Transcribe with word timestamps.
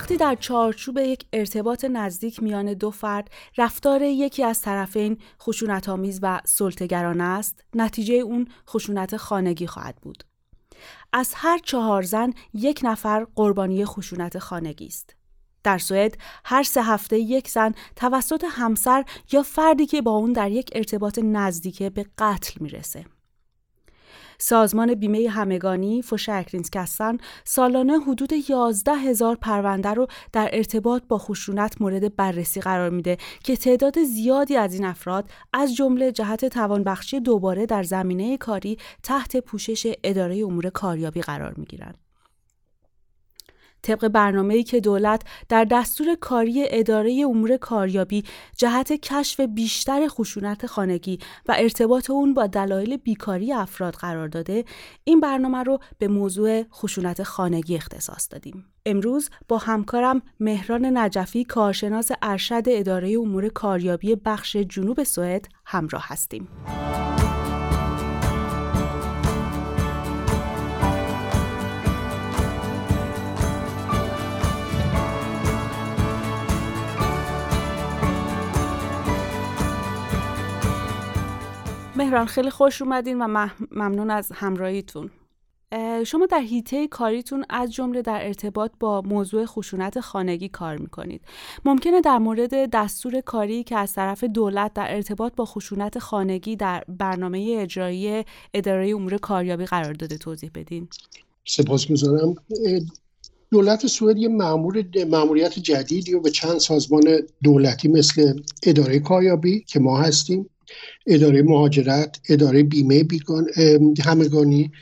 وقتی 0.00 0.16
در 0.16 0.34
چارچوب 0.34 0.98
یک 0.98 1.26
ارتباط 1.32 1.84
نزدیک 1.84 2.42
میان 2.42 2.74
دو 2.74 2.90
فرد 2.90 3.30
رفتار 3.58 4.02
یکی 4.02 4.44
از 4.44 4.60
طرفین 4.60 5.18
خشونت 5.42 5.88
آمیز 5.88 6.18
و 6.22 6.40
سلطگرانه 6.44 7.24
است 7.24 7.64
نتیجه 7.74 8.14
اون 8.14 8.48
خشونت 8.68 9.16
خانگی 9.16 9.66
خواهد 9.66 9.96
بود. 10.02 10.24
از 11.12 11.32
هر 11.36 11.58
چهار 11.58 12.02
زن 12.02 12.32
یک 12.54 12.80
نفر 12.84 13.26
قربانی 13.34 13.84
خشونت 13.84 14.38
خانگی 14.38 14.86
است. 14.86 15.16
در 15.62 15.78
سوئد 15.78 16.18
هر 16.44 16.62
سه 16.62 16.82
هفته 16.82 17.18
یک 17.18 17.48
زن 17.48 17.74
توسط 17.96 18.44
همسر 18.50 19.04
یا 19.32 19.42
فردی 19.42 19.86
که 19.86 20.02
با 20.02 20.10
اون 20.10 20.32
در 20.32 20.50
یک 20.50 20.70
ارتباط 20.74 21.18
نزدیکه 21.18 21.90
به 21.90 22.06
قتل 22.18 22.52
می‌رسه. 22.60 23.04
سازمان 24.42 24.94
بیمه 24.94 25.28
همگانی 25.28 26.02
کستن 26.72 27.18
سالانه 27.44 27.98
حدود 28.00 28.32
11 28.50 28.92
هزار 28.92 29.36
پرونده 29.36 29.88
رو 29.88 30.06
در 30.32 30.50
ارتباط 30.52 31.02
با 31.08 31.18
خشونت 31.18 31.80
مورد 31.80 32.16
بررسی 32.16 32.60
قرار 32.60 32.90
میده 32.90 33.16
که 33.44 33.56
تعداد 33.56 34.02
زیادی 34.02 34.56
از 34.56 34.74
این 34.74 34.84
افراد 34.84 35.30
از 35.52 35.76
جمله 35.76 36.12
جهت 36.12 36.44
توانبخشی 36.44 37.20
دوباره 37.20 37.66
در 37.66 37.82
زمینه 37.82 38.36
کاری 38.36 38.78
تحت 39.02 39.36
پوشش 39.36 39.92
اداره 40.04 40.38
امور 40.38 40.70
کاریابی 40.70 41.20
قرار 41.20 41.54
می‌گیرند. 41.56 42.09
طبق 43.82 44.08
برنامه‌ای 44.08 44.62
که 44.62 44.80
دولت 44.80 45.22
در 45.48 45.64
دستور 45.64 46.14
کاری 46.20 46.64
اداره 46.70 47.24
امور 47.28 47.56
کاریابی 47.56 48.24
جهت 48.56 48.92
کشف 48.92 49.40
بیشتر 49.40 50.08
خشونت 50.08 50.66
خانگی 50.66 51.18
و 51.48 51.54
ارتباط 51.58 52.10
اون 52.10 52.34
با 52.34 52.46
دلایل 52.46 52.96
بیکاری 52.96 53.52
افراد 53.52 53.94
قرار 53.94 54.28
داده 54.28 54.64
این 55.04 55.20
برنامه 55.20 55.62
رو 55.62 55.78
به 55.98 56.08
موضوع 56.08 56.62
خشونت 56.62 57.22
خانگی 57.22 57.76
اختصاص 57.76 58.28
دادیم. 58.30 58.64
امروز 58.86 59.30
با 59.48 59.58
همکارم 59.58 60.22
مهران 60.40 60.98
نجفی 60.98 61.44
کارشناس 61.44 62.10
ارشد 62.22 62.62
اداره 62.66 63.18
امور 63.18 63.48
کاریابی 63.48 64.14
بخش 64.14 64.56
جنوب 64.56 65.02
سوئد 65.02 65.48
همراه 65.66 66.04
هستیم. 66.06 66.48
مهران 82.00 82.26
خیلی 82.26 82.50
خوش 82.50 82.82
اومدین 82.82 83.22
و 83.22 83.48
ممنون 83.70 84.10
از 84.10 84.32
همراهیتون. 84.34 85.10
شما 86.06 86.26
در 86.26 86.40
هیته 86.40 86.88
کاریتون 86.88 87.44
از 87.48 87.72
جمله 87.72 88.02
در 88.02 88.26
ارتباط 88.26 88.70
با 88.80 89.02
موضوع 89.02 89.46
خشونت 89.46 90.00
خانگی 90.00 90.48
کار 90.48 90.76
می‌کنید. 90.76 91.20
ممکنه 91.64 92.00
در 92.00 92.18
مورد 92.18 92.70
دستور 92.72 93.20
کاری 93.20 93.64
که 93.64 93.76
از 93.76 93.92
طرف 93.92 94.24
دولت 94.24 94.74
در 94.74 94.94
ارتباط 94.94 95.32
با 95.36 95.44
خشونت 95.44 95.98
خانگی 95.98 96.56
در 96.56 96.84
برنامه 96.88 97.56
اجرایی 97.58 98.24
اداره 98.54 98.90
امور 98.94 99.18
کاریابی 99.18 99.64
قرار 99.64 99.92
داده 99.92 100.18
توضیح 100.18 100.50
بدین. 100.54 100.88
سپاسگزارم. 101.44 102.34
دولت 103.50 103.86
سوئد 103.86 104.16
یه 104.16 104.28
ماموریت 105.08 105.58
جدیدی 105.58 106.14
و 106.14 106.20
به 106.20 106.30
چند 106.30 106.58
سازمان 106.58 107.02
دولتی 107.42 107.88
مثل 107.88 108.40
اداره 108.62 108.98
کاریابی 108.98 109.64
که 109.66 109.80
ما 109.80 110.00
هستیم 110.00 110.50
اداره 111.06 111.42
مهاجرت 111.42 112.20
اداره 112.28 112.62
بیمه 112.62 113.04
بیگان، 113.04 113.46
همگانی 114.04 114.72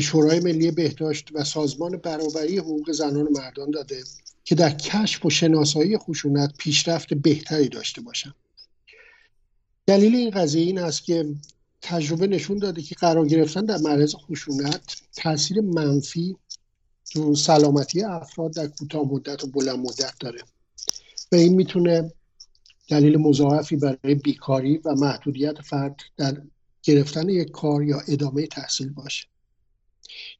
شورای 0.00 0.40
ملی 0.40 0.70
بهداشت 0.70 1.28
و 1.34 1.44
سازمان 1.44 1.96
برابری 1.96 2.58
حقوق 2.58 2.92
زنان 2.92 3.26
و 3.26 3.30
مردان 3.30 3.70
داده 3.70 4.04
که 4.44 4.54
در 4.54 4.70
کشف 4.70 5.26
و 5.26 5.30
شناسایی 5.30 5.98
خشونت 5.98 6.54
پیشرفت 6.58 7.14
بهتری 7.14 7.68
داشته 7.68 8.00
باشند 8.00 8.34
دلیل 9.86 10.14
این 10.14 10.30
قضیه 10.30 10.62
این 10.62 10.78
است 10.78 11.04
که 11.04 11.26
تجربه 11.82 12.26
نشون 12.26 12.58
داده 12.58 12.82
که 12.82 12.94
قرار 12.94 13.26
گرفتن 13.26 13.64
در 13.64 13.76
معرض 13.76 14.14
خشونت 14.14 14.96
تاثیر 15.16 15.60
منفی 15.60 16.36
تو 17.12 17.34
سلامتی 17.34 18.02
افراد 18.02 18.54
در 18.54 18.66
کوتاه 18.66 19.12
مدت 19.12 19.44
و 19.44 19.46
بلند 19.46 19.78
مدت 19.78 20.14
داره. 20.20 20.40
و 21.32 21.36
این 21.36 21.54
می‌تونه 21.54 22.12
دلیل 22.88 23.16
مضاعفی 23.16 23.76
برای 23.76 24.14
بیکاری 24.14 24.76
و 24.84 24.94
محدودیت 24.94 25.60
فرد 25.62 25.96
در 26.16 26.42
گرفتن 26.82 27.28
یک 27.28 27.50
کار 27.50 27.82
یا 27.82 28.00
ادامه 28.08 28.46
تحصیل 28.46 28.88
باشه. 28.88 29.26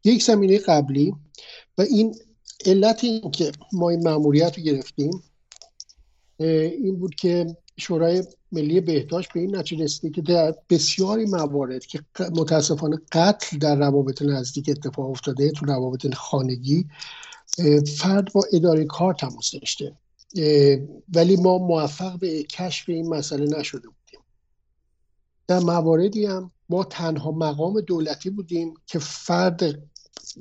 یک 0.04 0.22
زمینه 0.22 0.58
قبلی 0.58 1.14
و 1.78 1.82
این 1.82 2.14
علت 2.66 3.04
این 3.04 3.30
که 3.30 3.52
ما 3.72 3.90
این 3.90 4.08
مأموریت 4.08 4.58
رو 4.58 4.64
گرفتیم 4.64 5.22
این 6.38 6.96
بود 6.98 7.14
که 7.14 7.56
شورای 7.78 8.24
ملی 8.52 8.80
بهداشت 8.80 9.32
به 9.32 9.40
این 9.40 9.56
نتیجه 9.56 9.84
رسیده 9.84 10.10
که 10.10 10.22
در 10.22 10.54
بسیاری 10.70 11.24
موارد 11.24 11.86
که 11.86 12.00
متاسفانه 12.18 12.96
قتل 13.12 13.58
در 13.58 13.76
روابط 13.76 14.22
نزدیک 14.22 14.68
اتفاق 14.68 15.10
افتاده 15.10 15.50
تو 15.50 15.66
روابط 15.66 16.14
خانگی 16.14 16.86
فرد 17.98 18.32
با 18.32 18.44
اداره 18.52 18.84
کار 18.84 19.14
تماس 19.14 19.50
داشته. 19.52 19.96
ولی 21.14 21.36
ما 21.36 21.58
موفق 21.58 22.18
به 22.18 22.42
کشف 22.42 22.88
این 22.88 23.08
مسئله 23.08 23.58
نشده 23.58 23.88
بودیم. 23.88 24.20
در 25.46 25.58
مواردی 25.58 26.26
هم 26.26 26.50
ما 26.68 26.84
تنها 26.84 27.30
مقام 27.30 27.80
دولتی 27.80 28.30
بودیم 28.30 28.74
که 28.86 28.98
فرد 28.98 29.82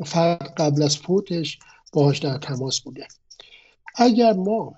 فرد 0.06 0.54
قبل 0.58 0.84
از 0.84 0.98
فوتش 0.98 1.60
باهاش 1.94 2.20
در 2.20 2.38
تماس 2.38 2.82
بوده. 2.82 3.08
اگر 3.96 4.34
ما 4.34 4.74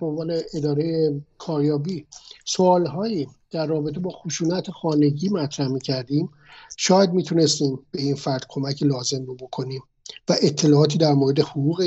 به 0.00 0.06
عنوان 0.06 0.40
اداره 0.54 1.20
کاریابی 1.38 2.06
سوالهایی 2.44 3.28
در 3.50 3.66
رابطه 3.66 4.00
با 4.00 4.10
خشونت 4.10 4.70
خانگی 4.70 5.28
مطرح 5.28 5.68
می‌کردیم 5.68 6.30
شاید 6.76 7.10
می‌تونستیم 7.10 7.78
به 7.90 8.02
این 8.02 8.14
فرد 8.14 8.46
کمک 8.48 8.82
لازم 8.82 9.24
رو 9.24 9.34
بکنیم. 9.34 9.82
و 10.28 10.36
اطلاعاتی 10.42 10.98
در 10.98 11.12
مورد 11.12 11.40
حقوق 11.40 11.82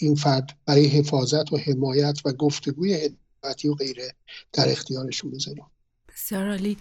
این 0.00 0.14
فرد 0.14 0.58
برای 0.66 0.86
حفاظت 0.86 1.52
و 1.52 1.56
حمایت 1.56 2.18
و 2.24 2.32
گفتگوی 2.32 2.94
هدایتی 2.94 3.68
و 3.68 3.74
غیره 3.74 4.14
در 4.52 4.68
اختیارشون 4.68 5.30
بذاریم. 5.30 5.64
بسیار 6.08 6.48
عالی. 6.48 6.76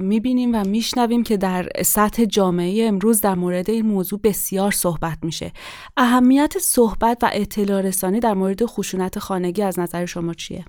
می‌بینیم 0.00 0.54
و 0.54 0.64
میشنویم 0.64 1.22
که 1.22 1.36
در 1.36 1.68
سطح 1.84 2.24
جامعه 2.24 2.86
امروز 2.86 3.20
در 3.20 3.34
مورد 3.34 3.70
این 3.70 3.86
موضوع 3.86 4.20
بسیار 4.24 4.70
صحبت 4.70 5.18
میشه. 5.22 5.52
اهمیت 5.96 6.58
صحبت 6.60 7.18
و 7.22 7.30
اطلاع 7.32 7.80
رسانی 7.80 8.20
در 8.20 8.34
مورد 8.34 8.66
خشونت 8.66 9.18
خانگی 9.18 9.62
از 9.62 9.78
نظر 9.78 10.06
شما 10.06 10.34
چیه؟ 10.34 10.64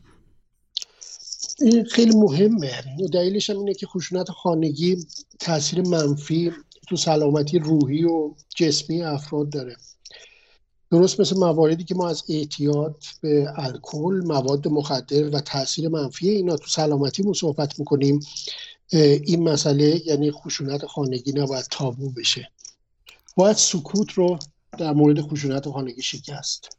این 1.61 1.83
خیلی 1.83 2.15
مهمه. 2.15 2.83
دلیلش 3.13 3.49
هم 3.49 3.57
اینه 3.57 3.73
که 3.73 3.87
خشونت 3.87 4.31
خانگی 4.31 4.97
تاثیر 5.39 5.81
منفی 5.81 6.51
تو 6.87 6.95
سلامتی 6.95 7.59
روحی 7.59 8.03
و 8.03 8.33
جسمی 8.55 9.03
افراد 9.03 9.49
داره. 9.49 9.75
درست 10.91 11.19
مثل 11.19 11.37
مواردی 11.37 11.83
که 11.83 11.95
ما 11.95 12.09
از 12.09 12.23
اعتیاد 12.29 13.03
به 13.21 13.53
الکل 13.55 14.21
مواد 14.25 14.67
مخدر 14.67 15.29
و 15.29 15.39
تاثیر 15.39 15.89
منفی 15.89 16.29
اینا 16.29 16.55
تو 16.55 16.67
سلامتی 16.67 17.33
صحبت 17.33 17.79
می‌کنیم 17.79 18.19
این 18.91 19.49
مسئله 19.49 20.07
یعنی 20.07 20.31
خشونت 20.31 20.85
خانگی 20.85 21.31
نباید 21.31 21.65
تابو 21.71 22.09
بشه. 22.09 22.49
باید 23.35 23.55
سکوت 23.55 24.11
رو 24.11 24.39
در 24.77 24.93
مورد 24.93 25.21
خشونت 25.21 25.69
خانگی 25.69 26.01
شکست. 26.01 26.77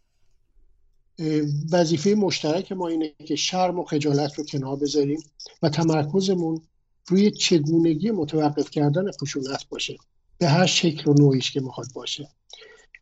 وظیفه 1.72 2.14
مشترک 2.14 2.72
ما 2.72 2.88
اینه 2.88 3.12
که 3.24 3.36
شرم 3.36 3.78
و 3.78 3.84
خجالت 3.84 4.34
رو 4.34 4.44
کنار 4.44 4.76
بذاریم 4.76 5.22
و 5.62 5.68
تمرکزمون 5.68 6.62
روی 7.08 7.30
چگونگی 7.30 8.10
متوقف 8.10 8.70
کردن 8.70 9.10
خشونت 9.10 9.68
باشه. 9.68 9.96
به 10.38 10.48
هر 10.48 10.66
شکل 10.66 11.10
و 11.10 11.14
نوعیش 11.14 11.50
که 11.50 11.60
می‌خواد 11.60 11.86
باشه. 11.94 12.28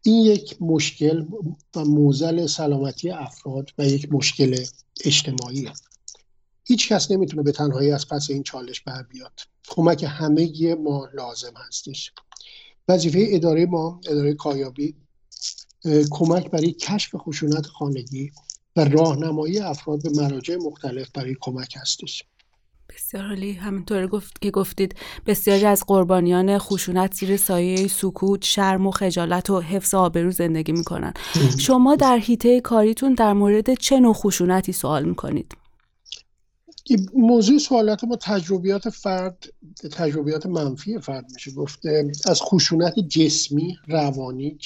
این 0.04 0.24
یک 0.24 0.56
مشکل 0.60 1.24
و 1.76 1.84
موزل 1.84 2.46
سلامتی 2.46 3.10
افراد 3.10 3.70
و 3.78 3.86
یک 3.86 4.12
مشکل 4.12 4.64
اجتماعی. 5.04 5.70
هیچ 6.64 6.88
کس 6.88 7.10
نمی‌تونه 7.10 7.42
به 7.42 7.52
تنهایی 7.52 7.90
از 7.90 8.08
پس 8.08 8.30
این 8.30 8.42
چالش 8.42 8.80
بر 8.80 9.02
بیاد. 9.02 9.40
کمک 9.68 10.04
همه 10.08 10.74
ما 10.74 11.08
لازم 11.14 11.52
هستش. 11.68 12.12
وظیفه 12.88 13.26
اداره 13.30 13.66
ما 13.66 14.00
اداره 14.06 14.34
کایابی 14.34 14.96
کمک 16.10 16.50
برای 16.50 16.72
کشف 16.72 17.16
خشونت 17.16 17.66
خانگی 17.66 18.30
و 18.76 18.84
راهنمایی 18.84 19.58
افراد 19.58 20.02
به 20.02 20.10
مراجع 20.10 20.56
مختلف 20.56 21.10
برای 21.10 21.36
کمک 21.40 21.74
هستش. 21.76 22.24
بسیار 22.96 23.24
عالی. 23.26 23.52
همینطور 23.52 24.06
گفت 24.06 24.42
که 24.42 24.50
گفتید 24.50 24.94
بسیاری 25.26 25.64
از 25.64 25.84
قربانیان 25.86 26.58
خشونت 26.58 27.14
زیر 27.14 27.36
سایه 27.36 27.88
سکوت 27.88 28.44
شرم 28.44 28.86
و 28.86 28.90
خجالت 28.90 29.50
و 29.50 29.60
حفظ 29.60 29.94
آبرو 29.94 30.30
زندگی 30.30 30.72
می‌کنن. 30.72 31.14
شما 31.66 31.96
در 31.96 32.18
حیطه 32.18 32.60
کاریتون 32.60 33.14
در 33.14 33.32
مورد 33.32 33.74
چه 33.74 34.00
نوع 34.00 34.14
خشونتی 34.14 34.72
سوال 34.72 35.04
می‌کنید؟ 35.04 35.56
موضوع 37.14 37.58
سوالات 37.58 38.04
ما 38.04 38.16
تجربیات 38.16 38.90
فرد 38.90 39.44
تجربیات 39.92 40.46
منفی 40.46 40.98
فرد 40.98 41.24
میشه. 41.34 41.50
گفته 41.50 42.12
از 42.26 42.42
خشونت 42.42 42.94
جسمی 42.98 43.76
روانی 43.88 44.58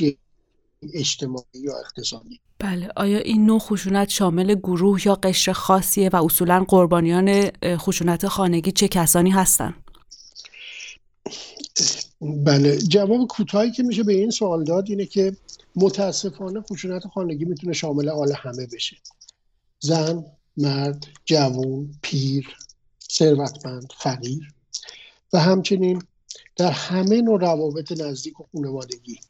اجتماعی 0.95 1.45
یا 1.55 1.79
اقتصادی. 1.79 2.41
بله. 2.59 2.89
آیا 2.97 3.19
این 3.19 3.47
نوع 3.47 3.59
خشونت 3.59 4.09
شامل 4.09 4.55
گروه 4.55 5.07
یا 5.07 5.15
قشر 5.15 5.53
خاصیه 5.53 6.09
و 6.09 6.25
اصولا 6.25 6.65
قربانیان 6.69 7.51
خشونت 7.77 8.29
خانگی 8.29 8.73
چه 8.73 8.89
کسانی 8.89 9.31
هستند 9.31 9.75
بله. 12.21 12.79
جواب 12.79 13.27
کوتاهی 13.27 13.71
که 13.71 13.83
میشه 13.83 14.03
به 14.03 14.13
این 14.13 14.31
سوال 14.31 14.65
داد 14.65 14.85
اینه 14.89 15.07
که 15.07 15.37
متاسفانه 15.77 16.61
خشونت 16.61 17.07
خانگی 17.07 17.45
می‌تونه 17.45 17.73
شامل 17.73 18.09
حال 18.09 18.33
همه 18.33 18.67
بشه. 18.67 18.97
زن 19.81 20.25
مرد 20.57 21.07
جوون 21.25 21.95
پیر 22.03 22.57
ثروتمند 23.11 23.93
فقیر 23.99 24.55
و 25.33 25.39
همچنین 25.39 26.03
در 26.57 26.71
همه 26.71 27.21
نوع 27.21 27.41
روابط 27.41 27.93
نزدیک 27.93 28.41
و 28.41 28.45
خانوادگی. 28.53 29.21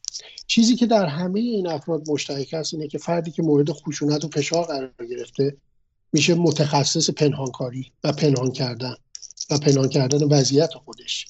چیزی 0.46 0.76
که 0.76 0.86
در 0.86 1.06
همه 1.06 1.40
این 1.40 1.66
افراد 1.66 2.10
مشترک 2.10 2.54
است 2.54 2.74
اینه 2.74 2.88
که 2.88 2.98
فردی 2.98 3.30
که 3.30 3.42
مورد 3.42 3.72
خشونت 3.72 4.24
و 4.24 4.28
فشار 4.28 4.64
قرار 4.64 4.92
گرفته 5.10 5.56
میشه 6.12 6.34
متخصص 6.34 7.10
پنهانکاری 7.10 7.92
و 8.04 8.12
پنهان 8.12 8.52
کردن 8.52 8.94
و 9.50 9.58
پنهان 9.58 9.88
کردن 9.88 10.22
وضعیت 10.22 10.74
خودش. 10.74 11.26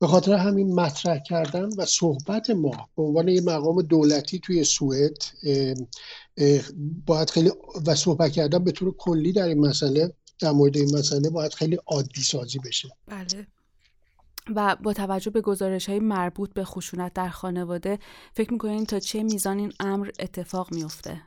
به 0.00 0.06
خاطر 0.06 0.32
همین 0.32 0.74
مطرح 0.74 1.18
کردن 1.18 1.68
و 1.78 1.84
صحبت 1.84 2.50
ما 2.50 2.88
به 2.96 3.02
عنوان 3.02 3.28
یه 3.28 3.40
مقام 3.40 3.82
دولتی 3.82 4.38
توی 4.38 4.64
سوئد 4.64 5.16
باید 7.06 7.30
خیلی 7.30 7.50
و 7.86 7.94
صحبت 7.94 8.32
کردن 8.32 8.64
به 8.64 8.72
طور 8.72 8.94
کلی 8.96 9.32
در 9.32 9.48
این 9.48 9.66
مسئله 9.66 10.12
در 10.40 10.50
مورد 10.50 10.76
این 10.76 10.98
مسئله 10.98 11.30
باید 11.30 11.54
خیلی 11.54 11.78
عادی 11.86 12.22
سازی 12.22 12.58
بشه. 12.58 12.88
بله. 13.06 13.46
و 14.56 14.76
با 14.82 14.92
توجه 14.92 15.30
به 15.30 15.40
گزارش 15.40 15.88
های 15.88 15.98
مربوط 15.98 16.52
به 16.52 16.64
خشونت 16.64 17.12
در 17.12 17.28
خانواده 17.28 17.98
فکر 18.34 18.52
می‌کنین 18.52 18.86
تا 18.86 18.98
چه 18.98 19.22
میزان 19.22 19.58
این 19.58 19.72
امر 19.80 20.10
اتفاق 20.18 20.74
میفته؟ 20.74 21.20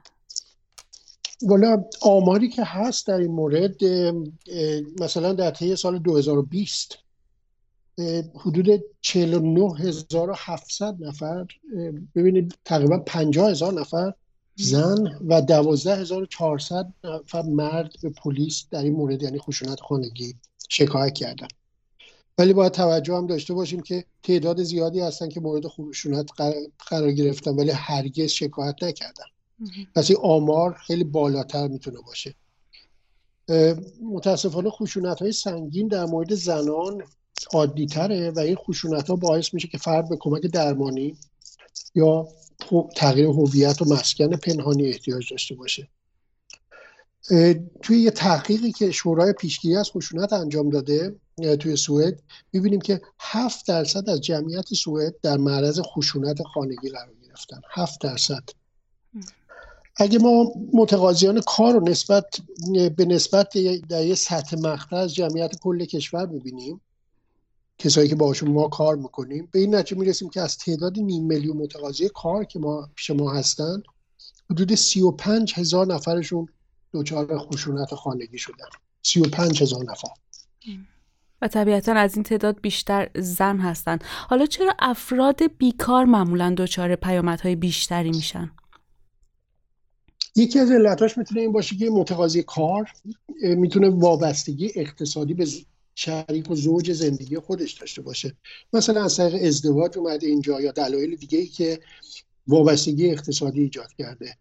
والا 1.41 1.83
آماری 2.01 2.49
که 2.49 2.63
هست 2.63 3.07
در 3.07 3.17
این 3.17 3.31
مورد 3.31 3.75
مثلا 5.01 5.33
در 5.33 5.51
طی 5.51 5.75
سال 5.75 5.99
2020 5.99 6.97
حدود 8.35 8.83
49700 9.01 10.95
نفر 10.99 11.45
ببینید 12.15 12.55
تقریبا 12.65 12.99
50 12.99 13.49
هزار 13.49 13.73
نفر 13.73 14.13
زن 14.55 15.19
و 15.27 15.41
12400 15.41 16.93
نفر 17.03 17.41
مرد 17.41 17.93
به 18.03 18.09
پلیس 18.09 18.67
در 18.71 18.83
این 18.83 18.93
مورد 18.93 19.23
یعنی 19.23 19.39
خشونت 19.39 19.79
خانگی 19.79 20.35
شکایت 20.69 21.13
کردن 21.13 21.47
ولی 22.37 22.53
باید 22.53 22.71
توجه 22.71 23.13
هم 23.15 23.27
داشته 23.27 23.53
باشیم 23.53 23.81
که 23.81 24.05
تعداد 24.23 24.63
زیادی 24.63 24.99
هستن 24.99 25.29
که 25.29 25.39
مورد 25.39 25.67
خشونت 25.67 26.29
قرار 26.89 27.11
گرفتن 27.11 27.51
ولی 27.51 27.71
هرگز 27.71 28.29
شکایت 28.29 28.83
نکردن. 28.83 29.25
پس 29.95 30.09
این 30.09 30.19
آمار 30.23 30.73
خیلی 30.73 31.03
بالاتر 31.03 31.67
می‌تونه 31.67 31.97
باشه. 32.01 32.35
متاسفانه 34.01 34.69
خشونت 34.69 35.21
های 35.21 35.31
سنگین 35.31 35.87
در 35.87 36.05
مورد 36.05 36.33
زنان 36.33 37.03
عادی 37.53 37.85
تره 37.85 38.31
و 38.31 38.39
این 38.39 38.55
خشونت 38.55 39.09
ها 39.09 39.15
باعث 39.15 39.53
میشه 39.53 39.67
که 39.67 39.77
فرد 39.77 40.09
به 40.09 40.17
کمک 40.19 40.41
درمانی 40.41 41.17
یا 41.95 42.27
تغییر 42.95 43.25
هویت 43.25 43.81
و 43.81 43.85
مسکن 43.85 44.35
پنهانی 44.35 44.87
احتیاج 44.87 45.31
داشته 45.31 45.55
باشه. 45.55 45.87
توی 47.81 47.99
یه 47.99 48.11
تحقیقی 48.11 48.71
که 48.71 48.91
شورای 48.91 49.33
پیشگیری 49.33 49.75
از 49.75 49.91
خشونت 49.91 50.33
انجام 50.33 50.69
داده 50.69 51.15
توی 51.37 51.75
سوئد. 51.75 52.21
می‌بینیم 52.53 52.81
که 52.81 53.01
هفت 53.19 53.67
درصد 53.67 54.09
از 54.09 54.21
جمعیت 54.21 54.73
سوئد 54.73 55.15
در 55.21 55.37
معرض 55.37 55.79
خشونت 55.79 56.43
خانگی 56.43 56.89
قرار 56.89 57.15
گرفتن. 57.27 57.61
هفت 57.71 58.01
درصد. 58.01 58.43
اگه 59.95 60.19
ما 60.19 60.51
متقاضیان 60.73 61.41
کار 61.41 61.73
رو 61.73 61.89
نسبت 61.89 62.25
به 62.97 63.05
نسبت 63.05 63.57
در 63.89 64.05
یه 64.05 64.15
سطح 64.15 64.57
مقطع 64.57 64.95
از 64.95 65.15
جمعیت 65.15 65.59
کل 65.59 65.85
کشور 65.85 66.25
ببینیم 66.25 66.81
کسایی 67.77 68.09
که 68.09 68.15
باشون 68.15 68.51
ما 68.51 68.67
کار 68.67 68.95
می‌کنیم 68.95 69.49
به 69.51 69.59
این 69.59 69.75
نتیجه 69.75 70.01
می‌رسیم 70.01 70.29
که 70.29 70.41
از 70.41 70.57
تعداد 70.57 70.99
نیم 70.99 71.25
میلیون 71.25 71.57
متقاضی 71.57 72.09
کار 72.09 72.43
که 72.43 72.59
ما 72.59 72.89
پیش 72.95 73.09
ما 73.09 73.33
هستن 73.33 73.83
حدود 74.49 74.75
سی 74.75 75.01
و 75.01 75.11
پنج 75.11 75.53
هزار 75.55 75.87
نفرشون 75.87 76.47
دچار 76.93 77.37
خشونت 77.37 77.95
خانگی 77.95 78.37
شدن. 78.37 78.69
سی 79.01 79.19
و 79.19 79.23
پنج 79.23 79.61
هزار 79.61 79.83
نفر. 79.91 80.09
و 81.41 81.47
طبیعتا 81.47 81.93
از 81.93 82.15
این 82.15 82.23
تعداد 82.23 82.61
بیشتر 82.61 83.09
زن 83.15 83.57
هستند. 83.57 84.03
حالا 84.03 84.45
چرا 84.45 84.73
افراد 84.79 85.57
بیکار 85.57 86.05
معمولا 86.05 86.55
دچار 86.57 86.95
پیامدهای 86.95 87.55
بیشتری 87.55 88.09
میشن؟ 88.09 88.51
یکی 90.35 90.59
از 90.59 90.71
علتاش 90.71 91.17
می‌تونه 91.17 91.41
این 91.41 91.51
باشه 91.51 91.75
که 91.75 91.89
متقاضی 91.89 92.43
کار 92.43 92.91
می‌تونه 93.41 93.89
وابستگی 93.89 94.71
اقتصادی 94.75 95.33
به 95.33 95.47
شریک 95.95 96.51
و 96.51 96.55
زوج 96.55 96.91
زندگی 96.91 97.39
خودش 97.39 97.73
داشته 97.73 98.01
باشه. 98.01 98.35
مثلا 98.73 99.03
از 99.03 99.17
طریق 99.17 99.43
ازدواج 99.43 99.97
اومده 99.97 100.27
اینجا 100.27 100.61
یا 100.61 100.71
دلایل 100.71 101.15
دیگه 101.15 101.39
ای 101.39 101.47
که 101.47 101.79
وابستگی 102.47 103.11
اقتصادی 103.11 103.61
ایجاد 103.61 103.93
کرده. 103.97 104.37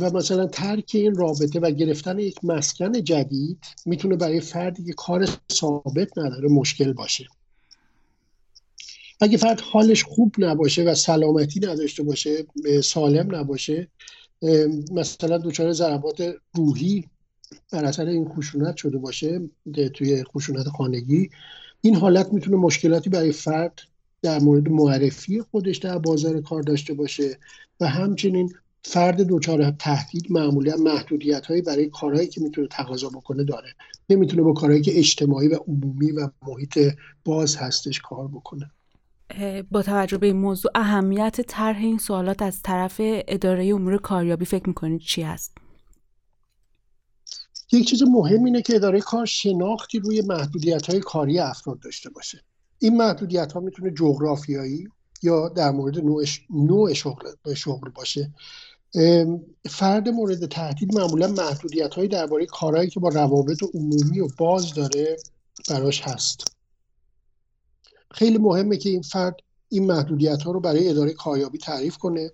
و 0.00 0.10
مثلا 0.14 0.46
ترک 0.46 0.90
این 0.94 1.14
رابطه 1.14 1.60
و 1.60 1.70
گرفتن 1.70 2.18
یک 2.18 2.44
مسکن 2.44 2.92
جدید 2.92 3.58
می‌تونه 3.86 4.16
برای 4.16 4.40
فردی 4.40 4.84
که 4.84 4.92
کار 4.92 5.28
ثابت 5.52 6.18
نداره 6.18 6.48
مشکل 6.48 6.92
باشه. 6.92 7.26
اگه 9.20 9.36
فرد 9.36 9.60
حالش 9.60 10.04
خوب 10.04 10.34
نباشه 10.38 10.82
و 10.82 10.94
سلامتی 10.94 11.60
نداشته 11.60 12.02
باشه 12.02 12.46
سالم 12.84 13.34
نباشه 13.36 13.88
مثلا 14.92 15.38
دچار 15.38 15.72
ضربات 15.72 16.34
روحی 16.54 17.04
بر 17.72 17.84
اثر 17.84 18.06
این 18.06 18.28
خشونت 18.28 18.76
شده 18.76 18.98
باشه 18.98 19.40
توی 19.94 20.24
خشونت 20.24 20.68
خانگی 20.68 21.30
این 21.80 21.94
حالت 21.94 22.32
می‌تونه 22.32 22.56
مشکلاتی 22.56 23.10
برای 23.10 23.32
فرد 23.32 23.80
در 24.22 24.38
مورد 24.38 24.68
معرفی 24.68 25.40
خودش 25.40 25.76
در 25.76 25.98
بازار 25.98 26.40
کار 26.40 26.62
داشته 26.62 26.94
باشه 26.94 27.38
و 27.80 27.88
همچنین 27.88 28.54
فرد 28.86 29.26
دچار 29.28 29.70
تهدید 29.70 30.32
معمولا 30.32 30.76
محدودیت 30.76 31.46
هایی 31.46 31.62
برای 31.62 31.88
کارهایی 31.88 32.28
که 32.28 32.40
می‌تونه 32.40 32.68
تقاضا 32.68 33.08
بکنه 33.08 33.44
داره. 33.44 33.74
نمی‌تونه 34.10 34.42
با 34.42 34.52
کارهایی 34.52 34.82
که 34.82 34.98
اجتماعی 34.98 35.48
و 35.48 35.54
عمومی 35.54 36.12
و 36.12 36.30
محیط 36.46 36.78
باز 37.24 37.56
هستش 37.56 38.00
کار 38.00 38.28
بکنه. 38.28 38.70
با 39.70 39.82
توجه 39.82 40.18
به 40.18 40.26
این 40.26 40.36
موضوع 40.36 40.72
اهمیت 40.74 41.40
طرح 41.40 41.78
این 41.78 41.98
سوالات 41.98 42.42
از 42.42 42.62
طرف 42.62 43.00
اداره 43.00 43.66
امور 43.66 43.98
کاریابی 43.98 44.44
فکر 44.44 44.68
می‌کنید 44.68 45.00
چی 45.00 45.22
هست؟ 45.22 45.52
یک 47.72 47.86
چیز 47.86 48.02
مهم 48.02 48.44
اینه 48.44 48.62
که 48.62 48.76
اداره 48.76 49.00
کار 49.00 49.26
شناختی 49.26 49.98
روی 49.98 50.22
محدودیت 50.22 50.90
های 50.90 51.00
کاری 51.00 51.38
افراد 51.38 51.80
داشته 51.80 52.10
باشه. 52.10 52.40
این 52.78 52.96
محدودیت 52.96 53.52
ها 53.52 53.60
می‌تونه 53.60 53.90
جغرافیایی 53.90 54.88
یا 55.22 55.48
در 55.48 55.70
مورد 55.70 55.98
نوع, 55.98 56.24
نوع 56.50 56.92
شغل, 56.92 57.54
شغل 57.56 57.90
باشه. 57.90 58.32
فرد 59.70 60.08
مورد 60.08 60.46
تهدید 60.46 60.94
معمولا 60.94 61.28
محدودیت 61.28 61.94
هایی 61.94 62.08
درباره 62.08 62.46
کارهایی 62.46 62.90
که 62.90 63.00
با 63.00 63.08
روابط 63.08 63.62
عمومی 63.74 64.20
و 64.20 64.28
باز 64.38 64.74
داره 64.74 65.16
براش 65.70 66.02
هست. 66.02 66.56
خیلی 68.10 68.38
مهمه 68.38 68.76
که 68.76 68.88
این 68.88 69.02
فرد 69.02 69.36
این 69.68 69.86
محدودیت 69.86 70.42
ها 70.42 70.52
رو 70.52 70.60
برای 70.60 70.88
اداره 70.88 71.12
کاریابی 71.12 71.58
تعریف 71.58 71.96
کنه 71.96 72.30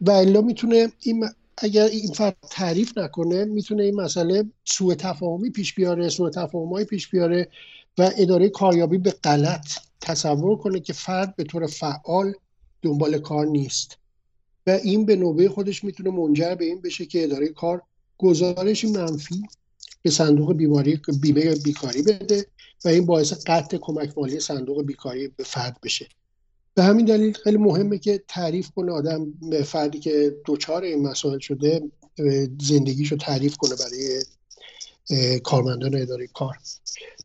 و 0.00 0.10
الا 0.10 0.40
می‌تونه 0.40 0.92
این 1.00 1.28
اگر 1.58 1.84
این 1.84 2.12
فرد 2.12 2.36
تعریف 2.50 2.98
نکنه 2.98 3.44
می‌تونه 3.44 3.82
این 3.82 3.94
مسئله 3.94 4.44
سوء 4.64 4.94
تفاهمی 4.94 5.50
پیش 5.50 5.74
بیاره 5.74 6.08
سوء 6.08 6.30
تفاهمایی 6.30 6.86
پیش 6.86 7.08
بیاره 7.08 7.48
و 7.98 8.10
اداره 8.16 8.48
کاریابی 8.48 8.98
به 8.98 9.10
غلط 9.10 9.66
تصور 10.00 10.56
کنه 10.56 10.80
که 10.80 10.92
فرد 10.92 11.36
به 11.36 11.44
طور 11.44 11.66
فعال 11.66 12.34
دنبال 12.82 13.18
کار 13.18 13.46
نیست. 13.46 13.98
و 14.68 14.70
این 14.70 15.06
به 15.06 15.16
نوبه 15.16 15.48
خودش 15.48 15.84
می‌تونه 15.84 16.10
منجر 16.10 16.54
به 16.54 16.64
این 16.64 16.80
بشه 16.80 17.06
که 17.06 17.24
اداره 17.24 17.48
کار 17.48 17.82
گزارش 18.18 18.84
منفی 18.84 19.42
به 20.02 20.10
صندوق 20.10 20.52
بیماری 20.52 21.00
بیمه 21.20 21.54
بیکاری 21.54 22.02
بده 22.02 22.46
و 22.84 22.88
این 22.88 23.06
باعث 23.06 23.32
قطع 23.46 23.76
کمک 23.80 24.18
مالی 24.18 24.40
صندوق 24.40 24.82
بیکاری 24.82 25.28
به 25.28 25.44
فرد 25.44 25.76
بشه. 25.82 26.08
به 26.74 26.82
همین 26.82 27.06
دلیل 27.06 27.32
خیلی 27.32 27.56
مهمه 27.56 27.98
که 27.98 28.24
تعریف 28.28 28.70
کنه 28.70 28.92
آدم 28.92 29.32
به 29.50 29.62
فردی 29.62 29.98
که 29.98 30.36
دوچار 30.44 30.82
این 30.82 31.02
مسائل 31.02 31.38
شده 31.38 31.82
زندگیشو 32.60 33.16
تعریف 33.16 33.56
کنه 33.56 33.74
برای 33.76 34.22
کارمندان 35.40 35.94
اداره 35.94 36.26
کار. 36.26 36.58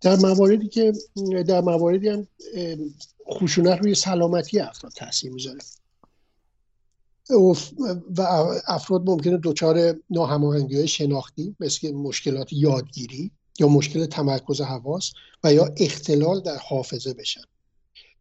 در 0.01 0.15
مواردی 0.15 0.67
که 0.67 0.93
در 1.47 1.61
مواردی 1.61 2.09
هم 2.09 2.27
خشونت 3.29 3.79
روی 3.79 3.95
سلامتی 3.95 4.59
افراد 4.59 4.91
تاثیر 4.91 5.31
می‌ذاره. 5.31 5.59
و 7.29 8.21
افراد 8.67 9.09
ممکنه 9.09 9.39
دچار 9.43 9.95
ناهماهنگی 10.09 10.77
های 10.77 10.87
شناختی 10.87 11.55
مثل 11.59 11.91
مشکلات 11.91 12.53
یادگیری 12.53 13.31
یا 13.59 13.67
مشکل 13.67 14.05
تمرکز 14.05 14.61
حواس 14.61 15.11
و 15.43 15.53
یا 15.53 15.73
اختلال 15.77 16.41
در 16.41 16.57
حافظه 16.57 17.13
بشن. 17.13 17.41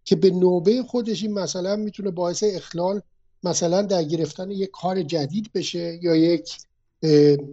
که 0.04 0.16
به 0.16 0.30
نوبه 0.30 0.82
خودش 0.82 1.22
این 1.22 1.32
مثلا 1.32 1.76
می‌تونه 1.76 2.10
باعث 2.10 2.44
اخلال 2.46 3.02
مثلا 3.42 3.82
در 3.82 4.04
گرفتن 4.04 4.50
یک 4.50 4.70
کار 4.70 5.02
جدید 5.02 5.50
بشه 5.54 5.98
یا 6.02 6.16
یک 6.16 6.56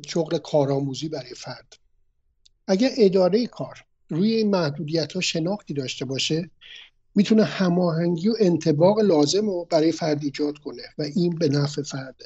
شغل 0.07 0.37
کارآموزی 0.37 1.09
برای 1.09 1.33
فرد. 1.35 1.73
اگر 2.67 2.89
اداره 2.97 3.47
کار 3.47 3.85
روی 4.09 4.33
این 4.33 4.49
محدودیت 4.49 5.13
ها 5.13 5.21
شناختی 5.21 5.73
داشته 5.73 6.05
باشه 6.05 6.49
می‌تونه 7.19 7.43
هماهنگی 7.43 8.29
و 8.29 8.33
انتباق 8.39 8.99
لازم 8.99 9.45
رو 9.45 9.67
برای 9.69 9.91
فرد 9.91 10.23
ایجاد 10.23 10.57
کنه 10.57 10.81
و 10.97 11.01
این 11.01 11.35
به 11.35 11.49
نفع 11.49 11.81
فرده. 11.81 12.25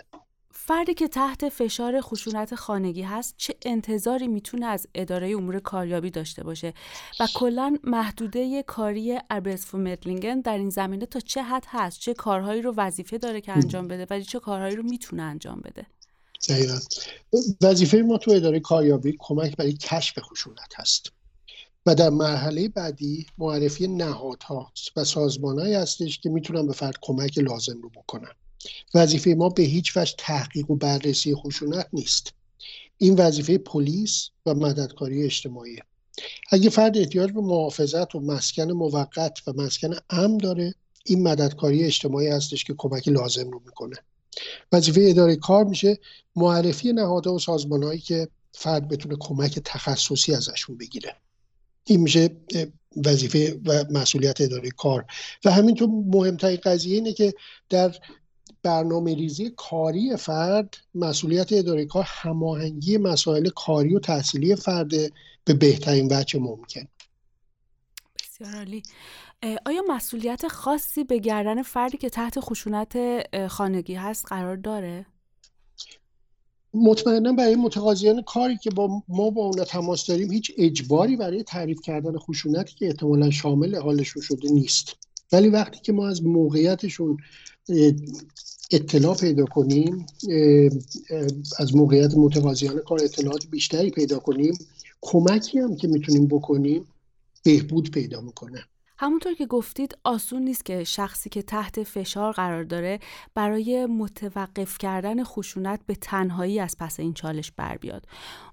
فردی 0.52 0.94
که 0.94 1.08
تحت 1.08 1.50
فشار 1.50 2.02
خشونت 2.02 2.56
خانگی 2.56 3.02
هست 3.02 3.34
چه 3.38 3.56
انتظاری 3.66 4.28
می‌تونه 4.28 4.66
از 4.66 4.88
اداره 4.96 5.30
امور 5.30 5.60
کاریابی 5.60 6.12
داشته 6.12 6.44
باشه؟ 6.44 6.74
و 7.20 7.28
کلا 7.36 7.78
محدوده 7.84 8.64
کاری 8.64 9.20
اربرت 9.30 9.76
مدلینگن 9.76 10.42
در 10.42 10.58
این 10.58 10.70
زمینه 10.70 11.06
تا 11.06 11.20
چه 11.20 11.44
حد 11.44 11.66
هست؟ 11.68 12.00
چه 12.00 12.14
کارهایی 12.14 12.62
رو 12.62 12.74
وظیفه 12.78 13.18
داره 13.18 13.42
که 13.42 13.52
انجام 13.52 13.88
بده 13.88 14.08
ولی 14.10 14.24
چه 14.24 14.40
کارهایی 14.40 14.76
رو 14.76 14.84
می‌تونه 14.84 15.24
انجام 15.24 15.62
بده؟ 15.62 15.86
دقیقا 16.50 16.80
وظیفه 17.62 17.98
ما 17.98 18.18
تو 18.18 18.32
اداره 18.32 18.60
کاریابی 18.60 19.16
کمک 19.20 19.58
برای 19.58 19.74
کشف 19.74 20.20
خشونت 20.20 20.74
هست. 20.76 21.12
و 21.86 21.96
در 21.96 22.10
مرحله 22.10 22.68
بعدی 22.68 23.26
معرفی 23.38 23.88
نهادها 23.88 24.72
و 24.96 25.04
سازمانهایی 25.04 25.74
هستش 25.74 26.20
که 26.20 26.30
می‌تونن 26.30 26.68
به 26.68 26.74
فرد 26.74 26.96
کمک 27.02 27.38
لازم 27.38 27.82
رو 27.82 27.90
بکنن. 27.90 28.32
وظیفه 28.94 29.36
ما 29.38 29.50
به 29.50 29.64
هیچ 29.64 29.98
وجه 29.98 30.14
تحقیق 30.18 30.72
و 30.72 30.76
بررسی 30.76 31.36
خشونت 31.36 31.88
نیست. 31.94 32.34
این 32.98 33.16
وظیفه 33.16 33.58
پلیس 33.58 34.30
و 34.46 34.54
مددکاری 34.54 35.24
اجتماعی. 35.24 35.78
اگه 36.52 36.70
فرد 36.70 36.98
احتیاج 36.98 37.32
به 37.32 37.42
محافظت 37.42 38.16
و 38.16 38.20
مسکن 38.20 38.72
موقت 38.72 39.48
و 39.48 39.54
مسکن 39.54 39.96
امن 40.10 40.38
داره 40.38 40.76
این 41.06 41.24
مددکاری 41.24 41.84
اجتماعی 41.84 42.28
هستش 42.28 42.64
که 42.64 42.74
کمک 42.78 43.08
لازم 43.08 43.52
رو 43.52 43.62
می‌کنه. 43.66 43.96
وظیفه 44.72 45.06
اداره 45.10 45.36
کار 45.36 45.64
میشه 45.64 46.00
معرفی 46.36 46.94
نهادها 46.94 47.34
و 47.34 47.40
سازمانهایی 47.40 48.00
که 48.00 48.28
فرد 48.52 48.88
بتونه 48.88 49.16
کمک 49.20 49.60
تخصصی 49.66 50.34
ازشون 50.34 50.78
بگیره. 50.78 51.16
این 51.86 52.02
میشه 52.02 52.30
وظیفه 53.06 53.60
و 53.66 53.84
مسئولیت 53.92 54.42
اداره 54.42 54.70
کار. 54.70 55.06
و 55.46 55.52
همینطور 55.52 55.90
مهمترین 55.90 56.58
قضیه 56.64 56.96
اینه 56.96 57.14
که 57.14 57.34
در 57.70 57.96
برنامه 58.64 59.16
ریزی 59.16 59.54
کاری 59.58 60.18
فرد 60.18 60.78
مسئولیت 60.96 61.54
اداره 61.54 61.86
کار 61.86 62.06
هماهنگی 62.08 62.98
مسائل 62.98 63.50
کاری 63.50 63.96
و 63.96 64.00
تحصیلی 64.00 64.56
فرد 64.56 64.90
به 65.46 65.54
بهترین 65.54 66.08
وجه 66.12 66.40
ممکن. 66.40 66.88
بسیار 68.20 68.56
عالی. 68.56 68.84
آیا 69.66 69.82
مسئولیت 69.90 70.48
خاصی 70.48 71.04
به 71.04 71.20
گردن 71.20 71.62
فردی 71.62 71.98
که 71.98 72.10
تحت 72.10 72.40
خشونت 72.40 72.98
خانگی 73.48 73.96
هست 73.96 74.26
قرار 74.28 74.56
داره؟ 74.56 75.06
مطمئنا 76.74 77.34
برای 77.34 77.56
متقاضیان 77.56 78.22
کاری 78.22 78.58
که 78.58 78.70
با 78.70 79.04
ما 79.08 79.30
با 79.30 79.42
اون 79.46 79.64
تماس 79.64 80.06
داریم 80.08 80.32
هیچ 80.32 80.52
اجباری 80.58 81.16
برای 81.16 81.44
تعریف 81.44 81.82
کردن 81.82 82.18
خشونتی 82.18 82.76
که 82.76 82.88
احتمالا 82.88 83.32
شامل 83.32 83.76
حالشون 83.76 84.22
شده 84.22 84.50
نیست. 84.50 84.96
ولی 85.32 85.50
وقتی 85.50 85.80
که 85.84 85.92
ما 85.92 86.08
از 86.08 86.24
موقعیتشون 86.24 87.18
اطلاع 88.72 89.16
پیدا 89.16 89.46
کنیم 89.46 90.06
از 91.60 91.76
موقعیت 91.76 92.16
متقاضیان 92.16 92.80
کار 92.80 93.04
اطلاعات 93.04 93.48
بیشتری 93.52 93.90
پیدا 93.90 94.20
کنیم 94.20 94.58
کمکی 95.02 95.60
هم 95.60 95.76
که 95.76 95.88
می‌تونیم 95.88 96.28
بکنیم 96.28 96.88
بهبود 97.44 97.92
پیدا 97.92 98.22
می‌کنه. 98.22 98.64
همونطور 99.04 99.34
که 99.34 99.46
گفتید 99.46 99.98
آسون 100.04 100.42
نیست 100.42 100.66
که 100.66 100.84
شخصی 100.84 101.30
که 101.30 101.42
تحت 101.42 101.84
فشار 101.84 102.32
قرار 102.32 102.64
داره 102.64 103.00
برای 103.36 103.86
متوقف 103.86 104.78
کردن 104.78 105.24
خشونت 105.24 105.80
به 105.88 105.96
تنهایی 105.96 106.60
از 106.60 106.76
پس 106.80 107.00
این 107.00 107.14
چالش 107.14 107.52
بر 107.52 107.78
بیاد. 107.78 108.06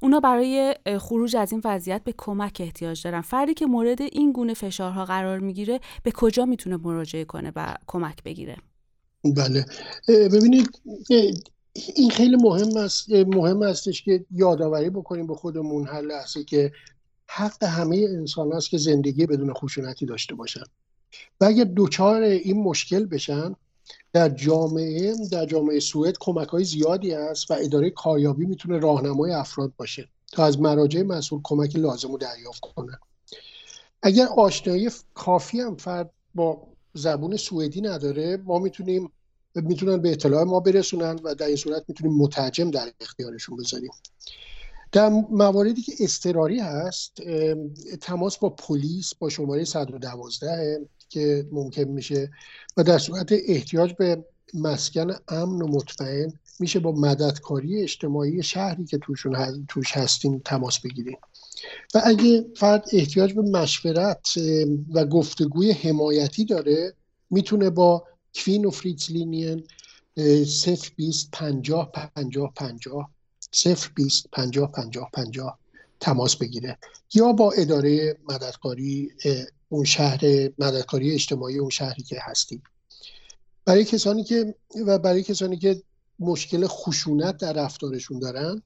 اونا 0.03 0.21
برای 0.21 0.75
خروج 0.99 1.37
از 1.37 1.53
این 1.53 1.63
وضعیت 1.65 2.05
به 2.05 2.15
کمک 2.19 2.57
احتیاج 2.61 3.03
دارن. 3.03 3.21
فردی 3.21 3.55
که 3.55 3.67
مورد 3.67 4.01
این 4.01 4.33
گونه 4.33 4.55
فشارها 4.55 5.05
قرار 5.05 5.39
می‌گیره 5.39 5.81
به 6.03 6.11
کجا 6.11 6.45
می‌تونه 6.45 6.77
مراجعه 6.77 7.25
کنه 7.25 7.53
و 7.57 7.77
کمک 7.87 8.23
بگیره؟ 8.23 8.57
بله 9.25 9.67
ببینید 10.09 10.81
این 11.97 12.11
خیلی 12.11 12.37
مهم 12.37 12.77
است 12.77 13.11
مهم 13.11 13.63
استش 13.63 14.03
که 14.03 14.25
یادآوری 14.31 14.91
بکنیم 14.91 15.27
به 15.27 15.35
خودمون 15.35 15.87
هر 15.87 16.01
لحظه 16.01 16.45
که 16.45 16.73
حق 17.33 17.65
همه 17.65 17.97
انسان 17.97 18.53
است 18.53 18.71
که 18.71 18.79
زندگی 18.79 19.27
بدون 19.27 19.55
خشونتی 19.55 20.07
داشته 20.07 20.35
باشن. 20.35 20.65
و 21.41 21.45
اگر 21.45 21.65
دوچار 21.65 22.23
این 22.23 22.63
مشکل 22.63 23.07
بشن 23.07 23.55
در 24.13 24.29
جامعه 24.29 25.15
در 25.33 25.47
جامعه 25.47 25.81
سوئد 25.81 26.17
کمک 26.21 26.49
های 26.49 26.65
زیادی 26.65 27.15
است 27.15 27.51
و 27.51 27.55
اداره 27.61 27.91
کاریابی 27.91 28.47
می‌تونه 28.47 28.79
راهنمای 28.79 29.33
افراد 29.33 29.73
باشه 29.77 30.09
تا 30.33 30.45
از 30.45 30.61
مراجع 30.61 31.03
مسئول 31.03 31.41
کمک 31.45 31.77
لازم 31.77 32.13
رو 32.13 32.19
دریافت 32.19 32.61
کنه. 32.61 32.99
اگر 34.03 34.27
آشنایی 34.27 34.91
کافی 35.15 35.61
هم 35.61 35.77
فرد 35.77 36.11
با 36.35 36.67
زبون 36.95 37.37
سوئدی 37.37 37.81
نداره 37.81 38.37
ما 38.37 38.59
می‌تونیم 38.59 39.13
می‌تونن 39.55 39.97
به 39.97 40.13
اطلاع 40.13 40.45
ما 40.45 40.61
برسونن 40.61 41.19
و 41.25 41.35
در 41.35 41.47
این 41.47 41.57
صورت 41.57 41.85
می‌تونیم 41.89 42.17
مترجم 42.17 42.71
در 42.71 42.93
اختیارشون 43.01 43.57
بذاریم. 43.57 43.91
در 44.93 45.09
مواردی 45.31 45.83
که 45.83 45.93
استراری 46.01 46.61
هست 46.61 47.13
تماس 48.01 48.39
با 48.39 48.51
پلیس 48.51 49.15
با 49.15 49.29
شماره 49.29 49.65
112 49.65 50.81
که 51.09 51.47
ممکن 51.53 51.85
میشه 51.85 52.31
و 52.77 52.83
در 52.83 52.99
صورت 52.99 53.29
احتیاج 53.47 53.93
به 53.93 54.25
مسکن 54.55 55.15
امن 55.29 55.63
و 55.63 55.67
مطمئن 55.67 56.33
میشه 56.61 56.79
با 56.79 56.93
مددکاری 56.93 57.83
اجتماعی 57.83 58.43
شهری 58.43 58.85
که 58.85 58.99
توشون 58.99 59.67
توش 59.69 59.97
هستیم 59.97 60.43
تماس 60.45 60.79
بگیریم. 60.79 61.19
و 61.95 62.03
اگه 62.05 62.45
فرد 62.57 62.85
احتیاج 62.93 63.35
به 63.35 63.43
مشورت 63.43 64.39
و 64.95 65.05
گفتگوی 65.05 65.73
حمایتی 65.73 66.45
داره 66.45 66.95
می‌تونه 67.31 67.71
با 67.71 68.05
کوین 68.35 68.65
و 68.65 68.71
فریتز 68.71 69.11
لینین 69.11 69.65
020 70.97 71.29
50 71.33 71.93
50 72.15 72.53
50 72.57 73.11
020 73.53 74.27
50 74.33 74.73
50 74.73 75.11
50 75.13 75.59
تماس 76.01 76.37
بگیره. 76.37 76.79
یا 77.15 77.33
با 77.33 77.53
اداره 77.53 78.19
مددکاری 78.29 79.11
اون 79.69 79.85
شهر 79.85 80.21
مددکاری 80.59 81.15
اجتماعی 81.15 81.59
اون 81.59 81.71
شهری 81.71 82.03
که 82.03 82.19
هستیم. 82.23 82.63
برای 83.65 83.85
کسانی 83.85 84.25
که 84.25 84.55
و 84.87 84.99
برای 84.99 85.23
کسانی 85.23 85.57
که 85.57 85.83
مشکل 86.19 86.67
خشونت 86.67 87.37
در 87.37 87.53
رفتارشون 87.53 88.19
دارن 88.19 88.63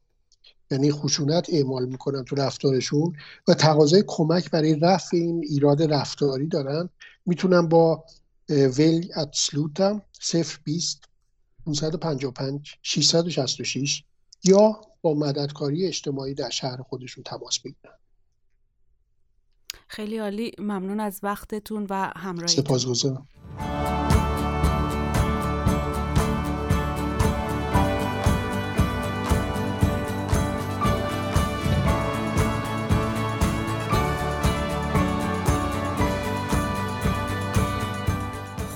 یعنی 0.71 0.93
خشونت 0.93 1.47
اعمال 1.49 1.87
می‌کنن 1.87 2.25
تو 2.25 2.37
رفتارشون 2.37 3.13
و 3.49 3.55
تقاضای 3.55 4.05
کمک 4.07 4.51
برای 4.51 4.75
رفع 4.75 5.17
این 5.17 5.45
ایراد 5.45 5.83
رفتاری 5.83 6.47
دارن 6.47 6.89
می‌تونن 7.27 7.69
با 7.69 8.05
ویل 8.49 9.13
اتسلوتا 9.17 10.03
020 10.65 11.03
555 11.67 12.75
666 12.83 14.05
یا 14.45 14.81
با 15.03 15.15
مددکاری 15.15 15.87
اجتماعی 15.87 16.35
در 16.35 16.51
شهر 16.51 16.83
خودشون 16.83 17.25
تماس 17.25 17.59
بگیرن. 17.59 17.99
خیلی 19.89 20.19
عالی. 20.19 20.53
ممنون 20.59 21.01
از 21.01 21.21
وقتتون 21.23 21.87
و 21.91 22.13
همراهیتون. 22.17 22.65
سپاسگزارم. 22.65 23.29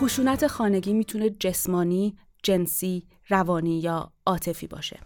خشونت 0.01 0.47
خانگی 0.47 0.93
می‌تونه 0.93 1.31
جسمانی، 1.31 2.17
جنسی، 2.43 3.07
روانی 3.29 3.81
یا 3.81 4.13
عاطفی 4.27 4.67
باشه. 4.67 5.01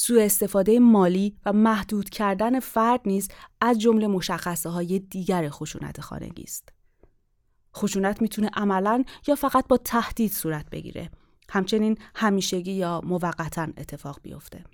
سوء 0.00 0.24
استفاده 0.24 0.78
مالی 0.78 1.36
و 1.46 1.52
محدود 1.52 2.10
کردن 2.10 2.60
فرد 2.60 3.00
نیز 3.06 3.28
از 3.60 3.78
جمله 3.78 4.06
مشخصه 4.06 4.68
های 4.68 4.98
دیگر 4.98 5.48
خشونت 5.48 6.00
خانگی 6.00 6.42
است. 6.42 6.68
خشونت 7.76 8.22
می‌تونه 8.22 8.50
عملا 8.54 9.04
یا 9.26 9.34
فقط 9.34 9.68
با 9.68 9.76
تهدید 9.76 10.32
صورت 10.32 10.70
بگیره. 10.70 11.10
همچنین 11.48 11.98
همیشگی 12.14 12.72
یا 12.72 13.00
موقتا 13.04 13.62
اتفاق 13.62 14.20
بیفته. 14.22 14.64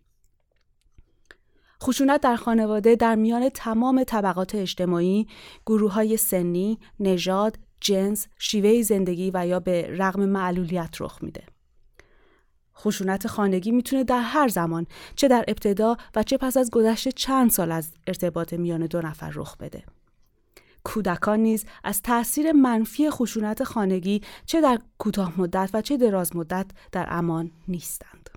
خشونت 1.83 2.21
در 2.21 2.37
خانواده 2.37 2.95
در 2.95 3.15
میان 3.15 3.49
تمام 3.49 4.05
طبقات 4.05 4.55
اجتماعی، 4.55 5.27
گروه 5.67 5.93
های 5.93 6.17
سنی، 6.17 6.79
نژاد، 7.01 7.59
جنس، 7.81 8.27
شیوه 8.39 8.83
زندگی 8.83 9.31
و 9.35 9.47
یا 9.47 9.61
به 9.61 9.87
رغم 9.91 10.25
معلولیت 10.25 11.01
رخ 11.01 11.19
میده. 11.23 11.56
خشونت 12.79 13.27
خانگی 13.27 13.73
می‌تونه 13.73 14.05
در 14.05 14.21
هر 14.21 14.49
زمان 14.49 14.87
چه 15.17 15.29
در 15.29 15.45
ابتدا 15.49 15.97
و 16.15 16.23
چه 16.23 16.37
پس 16.37 16.57
از 16.57 16.71
گذشت 16.71 17.09
چند 17.09 17.51
سال 17.51 17.73
از 17.73 17.93
ارتباط 18.07 18.53
میان 18.53 18.87
دو 18.87 19.03
نفر 19.03 19.31
رخ 19.35 19.57
بده. 19.57 19.85
کودکان 20.85 21.41
نیز 21.41 21.65
از 21.85 22.03
تاثیر 22.03 22.53
منفی 22.53 23.11
خشونت 23.11 23.65
خانگی 23.65 24.23
چه 24.47 24.61
در 24.61 24.79
کوتاه 24.99 25.41
مدت 25.41 25.71
و 25.73 25.83
چه 25.83 25.97
دراز 25.97 26.37
مدت 26.37 26.67
در 26.93 27.07
امان 27.09 27.51
نیستند. 27.69 28.31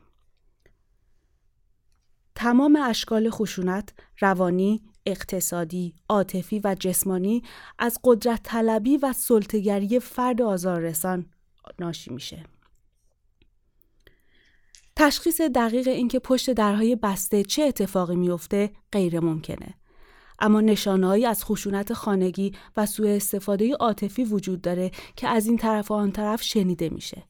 تمام 2.35 2.75
اشکال 2.75 3.29
خشونت 3.29 3.93
روانی، 4.19 4.81
اقتصادی، 5.05 5.95
عاطفی 6.09 6.61
و 6.63 6.75
جسمانی 6.79 7.43
از 7.79 7.99
قدرت 8.03 8.43
طلبی 8.43 8.97
و 8.97 9.13
سلطگری 9.13 9.99
فرد 9.99 10.41
آزاررسان 10.41 11.25
ناشی 11.79 12.13
میشه. 12.13 12.45
تشخیص 15.01 15.41
دقیق 15.41 15.87
اینکه 15.87 16.19
پشت 16.19 16.49
درهای 16.49 16.95
بسته 16.95 17.43
چه 17.43 17.63
اتفاقی 17.63 18.15
میفته 18.15 18.71
غیر 18.91 19.19
ممکنه. 19.19 19.73
اما 20.39 20.61
نشانههایی 20.61 21.25
از 21.25 21.45
خشونت 21.45 21.93
خانگی 21.93 22.51
و 22.77 22.85
سوء 22.85 23.15
استفاده 23.15 23.73
عاطفی 23.73 24.23
وجود 24.23 24.61
داره 24.61 24.91
که 25.15 25.27
از 25.27 25.45
این 25.45 25.57
طرف 25.57 25.91
و 25.91 25.93
آن 25.93 26.11
طرف 26.11 26.43
شنیده 26.43 26.89
میشه. 26.89 27.23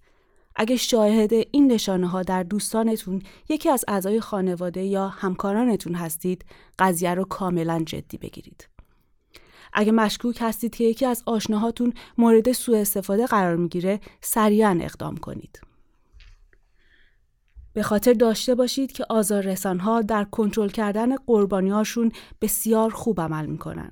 اگه 0.56 0.76
شاهد 0.76 1.34
این 1.52 1.72
نشانه 1.72 2.08
ها 2.08 2.24
در 2.24 2.44
دوستانتون 2.44 3.22
یکی 3.50 3.70
از 3.70 3.86
اعضای 3.88 4.20
خانواده 4.20 4.84
یا 4.84 5.08
همکارانتون 5.08 5.96
هستید 5.96 6.46
قضیه 6.80 7.14
رو 7.14 7.24
کاملا 7.24 7.84
جدی 7.86 8.18
بگیرید. 8.18 8.70
اگه 9.74 9.92
مشکوک 9.92 10.38
هستید 10.42 10.76
که 10.76 10.84
یکی 10.84 11.06
از 11.06 11.24
آشناهاتون 11.26 11.94
مورد 12.18 12.52
سوء 12.52 12.80
استفاده 12.80 13.26
قرار 13.26 13.56
می‌گیره 13.56 14.00
سریعا 14.22 14.80
اقدام 14.82 15.18
کنید. 15.18 15.69
به 17.74 17.84
خاطر 17.84 18.14
داشته 18.14 18.56
باشید 18.56 18.92
که 18.92 19.06
آزار 19.10 19.58
ها 19.80 20.02
در 20.02 20.24
کنترل 20.24 20.70
کردن 20.70 21.16
قربانیاشون 21.16 22.12
بسیار 22.42 22.90
خوب 22.90 23.22
عمل 23.22 23.46
می‌کنن. 23.46 23.92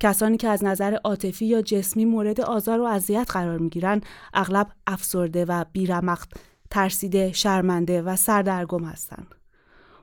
کسانی 0.00 0.36
که 0.36 0.48
از 0.48 0.64
نظر 0.64 0.94
عاطفی 1.04 1.46
یا 1.46 1.62
جسمی 1.62 2.04
مورد 2.04 2.40
آزار 2.40 2.80
و 2.80 2.84
اذیت 2.84 3.30
قرار 3.30 3.58
می‌گیرن 3.58 4.00
اغلب 4.34 4.72
افسرده 4.86 5.44
و 5.44 5.64
بیرمق 5.72 6.24
ترسیده 6.70 7.32
شرمنده 7.32 8.02
و 8.02 8.16
سردرگم 8.16 8.84
هستند 8.84 9.34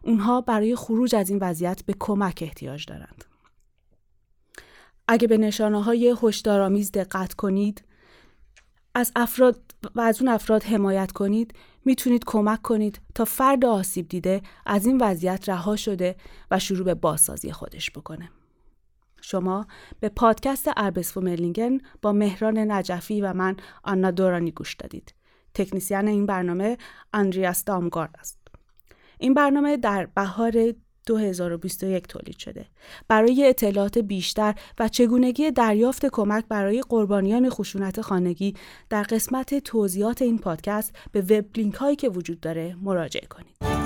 اونها 0.04 0.42
برای 0.42 0.76
خروج 0.76 1.16
از 1.16 1.30
این 1.30 1.40
وضعیت 1.42 1.86
به 1.86 1.96
کمک 2.00 2.40
احتیاج 2.42 2.86
دارند 2.86 3.26
اگه 5.08 5.28
به 5.28 5.38
نشانه 5.38 5.84
های 5.84 6.16
هشدارآمیز 6.24 6.92
دقت 6.92 7.34
کنید 7.34 7.84
از 8.96 9.12
افراد 9.16 9.62
و 9.96 10.02
از 10.02 10.22
اون 10.22 10.32
افراد 10.32 10.64
حمایت 10.64 11.12
کنید 11.12 11.54
می‌تونید 11.86 12.24
کمک 12.26 12.62
کنید 12.62 13.02
تا 13.16 13.26
فرد 13.26 13.66
آسیب 13.66 14.08
دیده 14.08 14.42
از 14.66 14.86
این 14.86 14.98
وضعیت 15.02 15.50
رها 15.50 15.76
شده 15.76 16.16
و 16.52 16.60
شروع 16.60 16.86
به 16.86 16.94
بازسازی 16.94 17.52
خودش 17.52 17.92
بکنه. 17.92 18.30
شما 19.22 19.68
به 20.00 20.10
پادکست 20.10 20.70
اربس 20.78 21.18
مرلینگن 21.18 21.78
با 22.02 22.12
مهران 22.12 22.58
نجفی 22.58 23.22
و 23.22 23.34
من 23.34 23.58
آنا 23.84 24.12
دورانی 24.12 24.52
گوش 24.52 24.74
دادید. 24.74 25.14
تکنیسیان 25.54 26.08
این 26.08 26.26
برنامه 26.26 26.78
اندریاس 27.14 27.64
دامگارد 27.64 28.16
است. 28.20 28.40
این 29.20 29.34
برنامه 29.34 29.78
در 29.78 30.06
بهار 30.06 30.74
2021 31.06 32.08
تولید 32.08 32.38
شده. 32.38 32.66
برای 33.08 33.50
اطلاعات 33.50 33.98
بیشتر 33.98 34.56
و 34.80 34.88
چگونگی 34.88 35.52
دریافت 35.52 36.06
کمک 36.06 36.46
برای 36.50 36.84
قربانیان 36.90 37.50
خشونت 37.50 38.02
خانگی 38.02 38.54
در 38.90 39.04
قسمت 39.04 39.60
توضیحات 39.60 40.22
این 40.22 40.38
پادکست 40.38 40.96
به 41.12 41.22
وب 41.22 41.76
هایی 41.76 41.96
که 41.96 42.10
وجود 42.10 42.40
داره 42.40 42.76
مراجعه 42.82 43.28
کنید. 43.28 43.85